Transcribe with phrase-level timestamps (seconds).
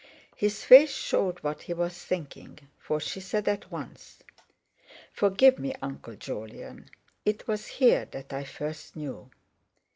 [0.35, 4.17] His face showed what he was thinking, for she said at once:
[5.13, 6.89] "Forgive me, Uncle Jolyon;
[7.23, 9.29] it was here that I first knew."